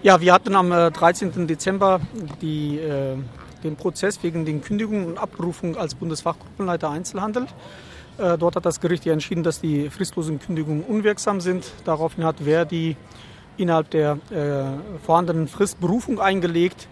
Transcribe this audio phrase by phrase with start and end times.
[0.00, 1.48] Ja, wir hatten am 13.
[1.48, 2.00] Dezember
[2.40, 3.16] die, äh,
[3.64, 7.48] den Prozess wegen den Kündigungen und Abberufung als Bundesfachgruppenleiter Einzelhandel.
[8.16, 11.72] Äh, dort hat das Gericht ja entschieden, dass die fristlosen Kündigungen unwirksam sind.
[11.84, 12.96] Daraufhin hat Verdi
[13.56, 16.86] innerhalb der äh, vorhandenen Frist Berufung eingelegt.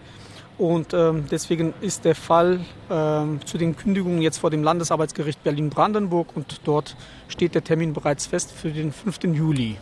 [0.57, 6.35] Und ähm, deswegen ist der Fall ähm, zu den Kündigungen jetzt vor dem Landesarbeitsgericht Berlin-Brandenburg
[6.35, 6.97] und dort
[7.29, 9.23] steht der Termin bereits fest für den 5.
[9.33, 9.77] Juli.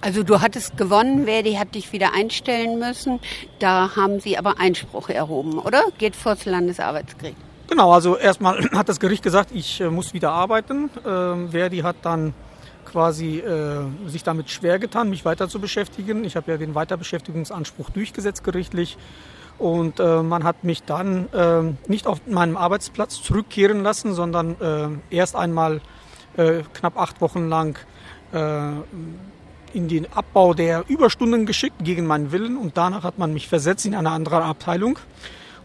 [0.00, 3.18] Also du hattest gewonnen, Verdi hat dich wieder einstellen müssen.
[3.58, 5.82] Da haben sie aber Einspruch erhoben, oder?
[5.98, 7.36] Geht vor das Landesarbeitsgericht.
[7.68, 10.90] Genau, also erstmal hat das Gericht gesagt, ich äh, muss wieder arbeiten.
[11.06, 12.32] Ähm, Verdi hat dann
[12.84, 16.24] quasi äh, sich damit schwer getan, mich weiter zu beschäftigen.
[16.24, 18.96] Ich habe ja den Weiterbeschäftigungsanspruch durchgesetzt gerichtlich.
[19.58, 25.14] Und äh, man hat mich dann äh, nicht auf meinem Arbeitsplatz zurückkehren lassen, sondern äh,
[25.14, 25.80] erst einmal
[26.36, 27.78] äh, knapp acht Wochen lang
[29.74, 33.86] in den Abbau der Überstunden geschickt gegen meinen Willen und danach hat man mich versetzt
[33.86, 34.98] in eine andere Abteilung.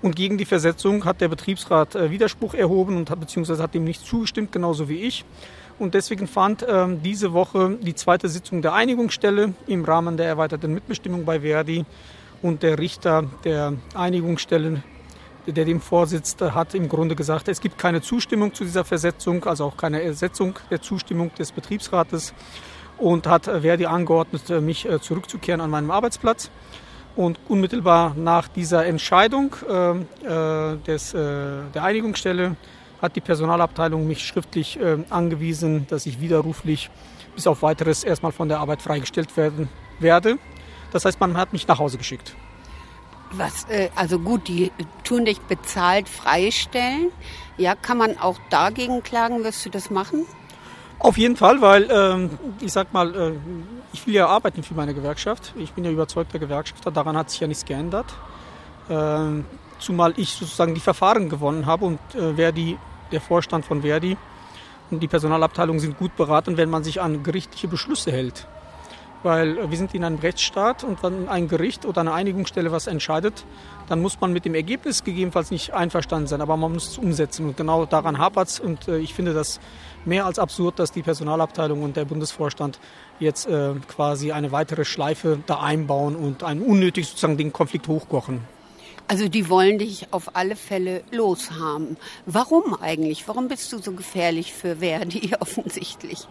[0.02, 3.86] Und gegen die Versetzung hat der Betriebsrat äh, Widerspruch erhoben und hat, beziehungsweise hat dem
[3.86, 5.24] nicht zugestimmt, genauso wie ich.
[5.80, 10.74] Und deswegen fand ähm, diese Woche die zweite Sitzung der Einigungsstelle im Rahmen der erweiterten
[10.74, 11.86] Mitbestimmung bei Verdi.
[12.42, 14.84] Und der Richter der Einigungsstelle,
[15.48, 19.64] der dem vorsitzt, hat im Grunde gesagt, es gibt keine Zustimmung zu dieser Versetzung, also
[19.64, 22.34] auch keine Ersetzung der Zustimmung des Betriebsrates
[22.98, 26.50] und hat Verdi angeordnet, mich äh, zurückzukehren an meinem Arbeitsplatz.
[27.16, 31.18] Und unmittelbar nach dieser Entscheidung äh, äh, des, äh,
[31.74, 32.56] der Einigungsstelle
[33.02, 36.90] hat die Personalabteilung mich schriftlich äh, angewiesen, dass ich widerruflich
[37.36, 39.70] bis auf weiteres erstmal von der Arbeit freigestellt werden
[40.00, 40.40] werde.
[40.92, 42.36] Das heißt, man hat mich nach Hause geschickt.
[43.32, 44.72] Was, äh, also gut, die
[45.04, 47.12] tun dich bezahlt freistellen.
[47.58, 49.44] Ja, kann man auch dagegen klagen?
[49.44, 50.26] Wirst du das machen?
[51.00, 52.30] Auf jeden Fall, weil ähm,
[52.62, 53.32] ich sag mal, äh,
[53.92, 55.54] ich will ja arbeiten für meine Gewerkschaft.
[55.58, 58.06] Ich bin ja überzeugter Gewerkschafter, daran hat sich ja nichts geändert.
[58.90, 59.46] Ähm,
[59.80, 62.78] zumal ich sozusagen die Verfahren gewonnen habe und äh, Verdi,
[63.12, 64.18] der Vorstand von Verdi
[64.92, 68.48] und die Personalabteilung sind gut beraten, wenn man sich an gerichtliche Beschlüsse hält.
[69.24, 73.46] Weil wir sind in einem Rechtsstaat und wenn ein Gericht oder eine Einigungsstelle was entscheidet,
[73.88, 77.48] dann muss man mit dem Ergebnis gegebenenfalls nicht einverstanden sein, aber man muss es umsetzen.
[77.48, 78.60] Und genau daran hapert es.
[78.60, 79.62] Und äh, ich finde das
[80.06, 82.80] mehr als absurd, dass die Personalabteilung und der Bundesvorstand
[83.20, 88.42] jetzt äh, quasi eine weitere Schleife da einbauen und einen unnötig sozusagen den Konflikt hochkochen.
[89.08, 91.98] Also die wollen dich auf alle Fälle loshaben.
[92.26, 93.28] Warum eigentlich?
[93.28, 96.23] Warum bist du so gefährlich für Verdi offensichtlich?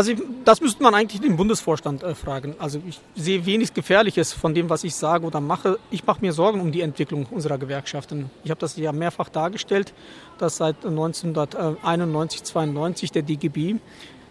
[0.00, 0.14] Also
[0.46, 2.54] das müsste man eigentlich den Bundesvorstand äh, fragen.
[2.58, 5.78] Also ich sehe wenig Gefährliches von dem, was ich sage oder mache.
[5.90, 8.30] Ich mache mir Sorgen um die Entwicklung unserer Gewerkschaften.
[8.42, 9.92] Ich habe das ja mehrfach dargestellt,
[10.38, 13.74] dass seit 1991, 92 der DGB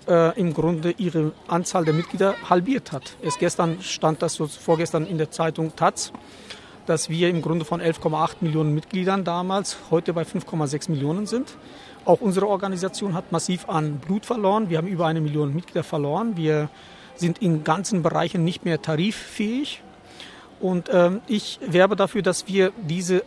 [0.07, 3.15] äh, im Grunde ihre Anzahl der Mitglieder halbiert hat.
[3.21, 6.11] Erst gestern stand das so vorgestern in der Zeitung Taz,
[6.87, 11.53] dass wir im Grunde von 11,8 Millionen Mitgliedern damals heute bei 5,6 Millionen sind.
[12.09, 14.71] Auch unsere Organisation hat massiv an Blut verloren.
[14.71, 16.35] Wir haben über eine Million Mitglieder verloren.
[16.35, 16.67] Wir
[17.15, 19.83] sind in ganzen Bereichen nicht mehr tariffähig.
[20.59, 23.21] Und ähm, ich werbe dafür, dass wir diese,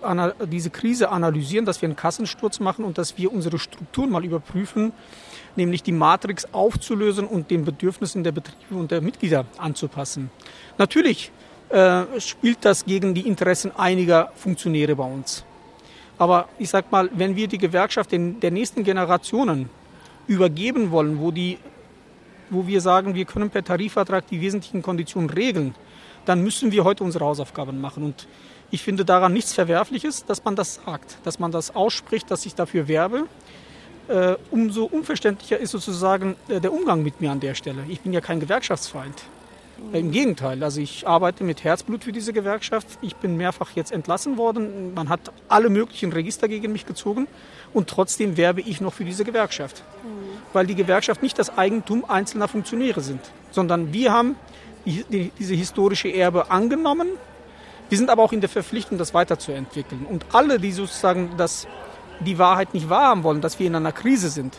[0.51, 4.93] diese Krise analysieren, dass wir einen Kassensturz machen und dass wir unsere Strukturen mal überprüfen,
[5.55, 10.29] nämlich die Matrix aufzulösen und den Bedürfnissen der Betriebe und der Mitglieder anzupassen.
[10.77, 11.31] Natürlich
[11.69, 15.45] äh, spielt das gegen die Interessen einiger Funktionäre bei uns.
[16.19, 19.69] Aber ich sag mal, wenn wir die Gewerkschaft den, der nächsten Generationen
[20.27, 21.59] übergeben wollen, wo, die,
[22.51, 25.75] wo wir sagen, wir können per Tarifvertrag die wesentlichen Konditionen regeln,
[26.25, 28.05] dann müssen wir heute unsere Hausaufgaben machen.
[28.05, 28.29] Und
[28.71, 32.55] ich finde daran nichts Verwerfliches, dass man das sagt, dass man das ausspricht, dass ich
[32.55, 33.27] dafür werbe.
[34.09, 37.85] Äh, umso unverständlicher ist sozusagen äh, der Umgang mit mir an der Stelle.
[37.89, 39.15] Ich bin ja kein Gewerkschaftsfeind.
[39.93, 42.87] Im Gegenteil, also ich arbeite mit Herzblut für diese Gewerkschaft.
[43.03, 44.95] Ich bin mehrfach jetzt entlassen worden.
[44.95, 47.27] Man hat alle möglichen Register gegen mich gezogen
[47.75, 49.83] und trotzdem werbe ich noch für diese Gewerkschaft.
[50.03, 50.39] Mhm.
[50.53, 53.21] Weil die Gewerkschaft nicht das Eigentum einzelner Funktionäre sind,
[53.51, 54.37] sondern wir haben
[54.87, 57.09] die, die, diese historische Erbe angenommen.
[57.89, 60.07] Wir sind aber auch in der Verpflichtung, das weiterzuentwickeln.
[60.07, 61.67] Und alle, die sozusagen das,
[62.21, 64.57] die Wahrheit nicht wahrhaben wollen, dass wir in einer Krise sind,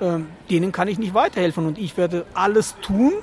[0.00, 0.18] äh,
[0.50, 1.66] denen kann ich nicht weiterhelfen.
[1.66, 3.14] Und ich werde alles tun,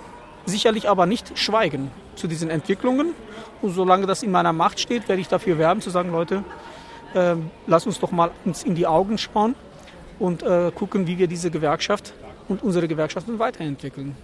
[0.45, 3.13] sicherlich aber nicht schweigen zu diesen Entwicklungen.
[3.61, 6.43] Und solange das in meiner Macht steht, werde ich dafür werben, zu sagen, Leute,
[7.13, 7.35] äh,
[7.67, 9.55] lass uns doch mal uns in die Augen schauen
[10.19, 12.13] und äh, gucken, wie wir diese Gewerkschaft
[12.47, 14.15] und unsere Gewerkschaften weiterentwickeln.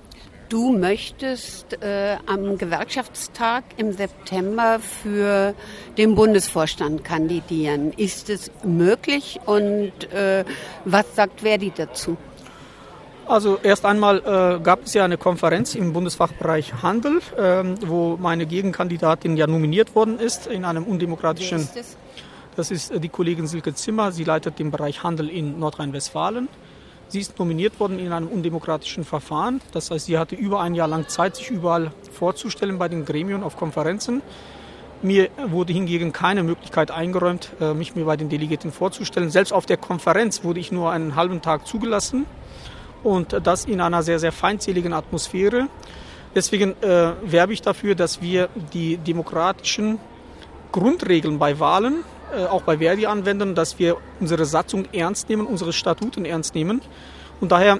[0.49, 5.55] Du möchtest äh, am Gewerkschaftstag im September für
[5.97, 7.91] den Bundesvorstand kandidieren.
[7.93, 10.45] Ist es möglich und äh,
[10.85, 12.15] was sagt Verdi dazu?
[13.27, 18.45] Also erst einmal äh, gab es ja eine Konferenz im Bundesfachbereich Handel, ähm, wo meine
[18.45, 21.59] Gegenkandidatin ja nominiert worden ist in einem undemokratischen.
[21.59, 21.97] Ist das?
[22.55, 24.11] das ist äh, die Kollegin Silke Zimmer.
[24.11, 26.47] Sie leitet den Bereich Handel in Nordrhein-Westfalen.
[27.07, 29.59] Sie ist nominiert worden in einem undemokratischen Verfahren.
[29.71, 33.41] Das heißt, sie hatte über ein Jahr lang Zeit, sich überall vorzustellen bei den Gremien
[33.41, 34.21] auf Konferenzen.
[35.01, 39.31] Mir wurde hingegen keine Möglichkeit eingeräumt, äh, mich mir bei den Delegierten vorzustellen.
[39.31, 42.27] Selbst auf der Konferenz wurde ich nur einen halben Tag zugelassen
[43.05, 45.67] und das in einer sehr, sehr feindseligen Atmosphäre.
[46.33, 49.99] Deswegen äh, werbe ich dafür, dass wir die demokratischen
[50.71, 52.03] Grundregeln bei Wahlen,
[52.35, 56.81] äh, auch bei Verdi anwenden, dass wir unsere Satzung ernst nehmen, unsere Statuten ernst nehmen.
[57.39, 57.79] Und daher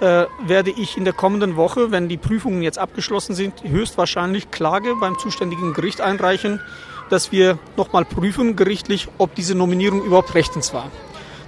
[0.00, 4.96] äh, werde ich in der kommenden Woche, wenn die Prüfungen jetzt abgeschlossen sind, höchstwahrscheinlich Klage
[4.96, 6.60] beim zuständigen Gericht einreichen,
[7.10, 10.90] dass wir nochmal prüfen gerichtlich, ob diese Nominierung überhaupt rechtens war.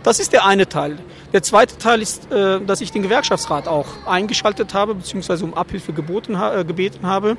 [0.05, 0.99] Das ist der eine Teil.
[1.33, 5.95] Der zweite Teil ist, äh, dass ich den Gewerkschaftsrat auch eingeschaltet habe, beziehungsweise um Abhilfe
[5.95, 7.39] geboten, äh, gebeten habe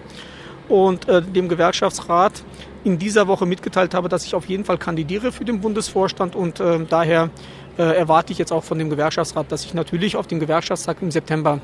[0.68, 2.44] und äh, dem Gewerkschaftsrat
[2.84, 6.60] in dieser Woche mitgeteilt habe, dass ich auf jeden Fall kandidiere für den Bundesvorstand und
[6.60, 7.32] daher
[7.78, 11.62] erwarte ich jetzt auch von dem Gewerkschaftsrat, dass ich natürlich auf dem Gewerkschaftstag im September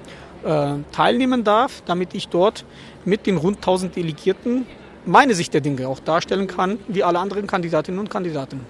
[0.91, 2.65] teilnehmen darf, damit ich dort
[3.05, 4.65] mit den rund 1000 Delegierten
[5.05, 8.61] meine Sicht der Dinge auch darstellen kann, wie alle anderen Kandidatinnen und Kandidaten.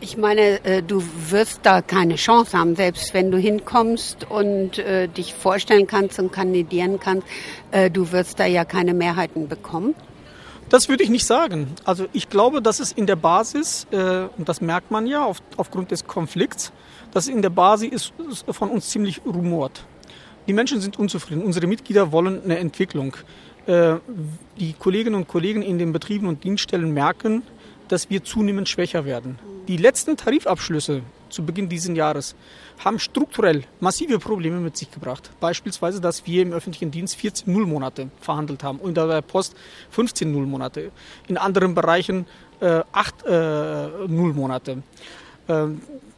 [0.00, 5.08] Ich meine, äh, du wirst da keine Chance haben, selbst wenn du hinkommst und äh,
[5.08, 7.26] dich vorstellen kannst und kandidieren kannst.
[7.70, 9.94] Äh, du wirst da ja keine Mehrheiten bekommen.
[10.68, 11.68] Das würde ich nicht sagen.
[11.84, 15.90] Also ich glaube, dass es in der Basis, und das merkt man ja auf, aufgrund
[15.90, 16.72] des Konflikts,
[17.12, 18.12] dass in der Basis ist,
[18.48, 19.84] von uns ziemlich rumort.
[20.48, 21.42] Die Menschen sind unzufrieden.
[21.42, 23.14] Unsere Mitglieder wollen eine Entwicklung.
[23.68, 27.42] Die Kolleginnen und Kollegen in den Betrieben und Dienststellen merken,
[27.88, 29.38] dass wir zunehmend schwächer werden.
[29.66, 32.34] Die letzten Tarifabschlüsse zu Beginn dieses Jahres
[32.84, 35.30] haben strukturell massive Probleme mit sich gebracht.
[35.40, 39.56] Beispielsweise, dass wir im öffentlichen Dienst 14 Nullmonate verhandelt haben und bei der Post
[39.90, 40.90] 15 Nullmonate.
[41.28, 42.26] In anderen Bereichen
[42.60, 44.82] äh, 8 äh, Nullmonate.
[45.48, 45.66] Äh,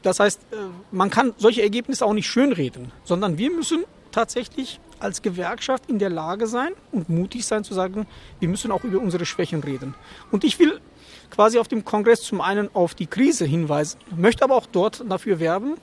[0.02, 0.56] das heißt, äh,
[0.90, 6.10] man kann solche Ergebnisse auch nicht schönreden, sondern wir müssen tatsächlich als Gewerkschaft in der
[6.10, 8.06] Lage sein und mutig sein zu sagen,
[8.40, 9.94] wir müssen auch über unsere Schwächen reden.
[10.32, 10.80] Und ich will
[11.30, 15.40] quasi auf dem Kongress zum einen auf die Krise hinweisen, möchte aber auch dort dafür
[15.40, 15.76] werben,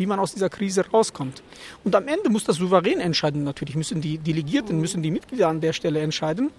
[0.00, 1.42] wie man aus dieser Krise rauskommt.
[1.84, 3.44] Und am Ende muss das souverän entscheiden.
[3.44, 6.50] Natürlich müssen die Delegierten, müssen die Mitglieder an der Stelle entscheiden.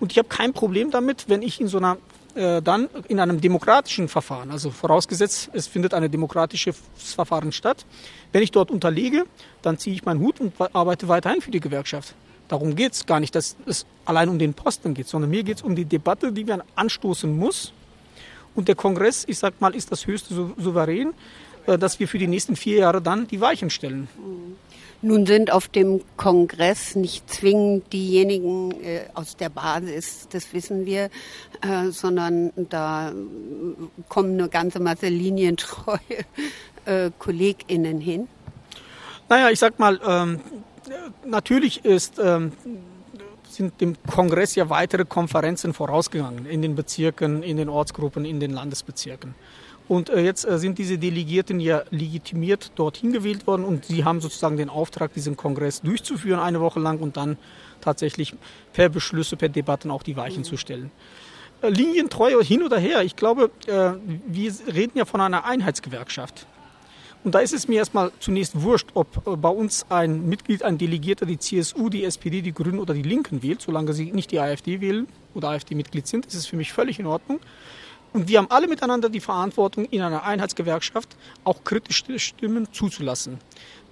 [0.00, 1.96] Und ich habe kein Problem damit, wenn ich in so einer
[2.34, 7.86] äh, dann in einem demokratischen Verfahren, also vorausgesetzt, es findet ein demokratisches Verfahren statt,
[8.32, 9.24] wenn ich dort unterlege,
[9.62, 12.14] dann ziehe ich meinen Hut und arbeite weiterhin für die Gewerkschaft.
[12.48, 15.56] Darum geht es gar nicht, dass es allein um den Posten geht, sondern mir geht
[15.56, 17.72] es um die Debatte, die man anstoßen muss
[18.54, 21.12] und der Kongress, ich sag mal, ist das höchste Souverän,
[21.66, 24.08] äh, dass wir für die nächsten vier Jahre dann die Weichen stellen.
[25.02, 31.04] Nun sind auf dem Kongress nicht zwingend diejenigen äh, aus der Basis, das wissen wir,
[31.62, 33.12] äh, sondern da
[34.10, 35.98] kommen eine ganze Masse linientreue
[36.84, 38.28] äh, KollegInnen hin.
[39.30, 40.40] Naja, ich sag mal, ähm,
[41.24, 42.52] natürlich ist ähm,
[43.52, 48.52] sind dem Kongress ja weitere Konferenzen vorausgegangen in den Bezirken, in den Ortsgruppen, in den
[48.52, 49.34] Landesbezirken.
[49.88, 54.20] Und äh, jetzt äh, sind diese Delegierten ja legitimiert dorthin gewählt worden und sie haben
[54.20, 57.36] sozusagen den Auftrag, diesen Kongress durchzuführen eine Woche lang und dann
[57.80, 58.34] tatsächlich
[58.72, 60.44] per Beschlüsse, per Debatten auch die Weichen mhm.
[60.44, 60.92] zu stellen.
[61.60, 66.46] Äh, Linientreu hin oder her, ich glaube, wir reden ja von einer Einheitsgewerkschaft.
[67.22, 70.78] Und da ist es mir erstmal zunächst wurscht, ob äh, bei uns ein Mitglied, ein
[70.78, 74.40] Delegierter die CSU, die SPD, die Grünen oder die Linken wählt, solange sie nicht die
[74.40, 77.40] AfD wählen oder AfD-Mitglied sind, ist es für mich völlig in Ordnung.
[78.12, 83.38] Und wir haben alle miteinander die Verantwortung, in einer Einheitsgewerkschaft auch kritische Stimmen zuzulassen.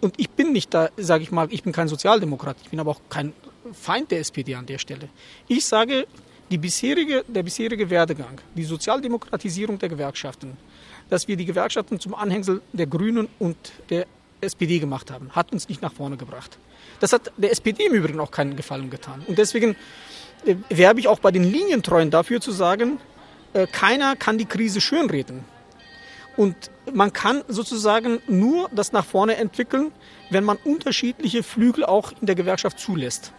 [0.00, 2.92] Und ich bin nicht da, sage ich mal, ich bin kein Sozialdemokrat, ich bin aber
[2.92, 3.32] auch kein
[3.72, 5.08] Feind der SPD an der Stelle.
[5.46, 6.06] Ich sage,
[6.50, 10.56] die bisherige, der bisherige Werdegang, die Sozialdemokratisierung der Gewerkschaften,
[11.10, 13.56] dass wir die Gewerkschaften zum Anhängsel der Grünen und
[13.90, 14.06] der
[14.40, 16.58] SPD gemacht haben, hat uns nicht nach vorne gebracht.
[17.00, 19.22] Das hat der SPD im Übrigen auch keinen Gefallen getan.
[19.26, 19.76] Und deswegen
[20.44, 22.98] äh, werbe ich auch bei den Linientreuen dafür zu sagen,
[23.52, 25.44] äh, keiner kann die Krise schönreden.
[26.36, 29.90] Und man kann sozusagen nur das nach vorne entwickeln,
[30.30, 33.32] wenn man unterschiedliche Flügel auch in der Gewerkschaft zulässt.